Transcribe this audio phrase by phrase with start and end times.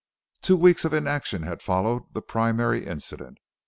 [0.41, 3.37] Two weeks of inaction had followed the primary incident.